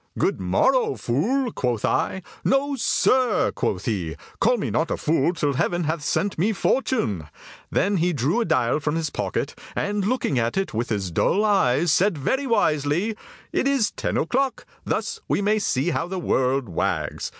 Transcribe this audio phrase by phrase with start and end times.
[0.17, 2.23] "'Good morrow, fool,' quoth I.
[2.43, 7.27] 'No, sir,' quoth he, 'call me not fool till heaven hath sent me fortune.'
[7.69, 11.45] Then he drew a dial from his pocket, and, looking at it with his dull
[11.45, 13.15] eyes, said very wisely:
[13.53, 14.65] 'It is ten o'clock.
[14.85, 17.29] Thus we may see how the world wags.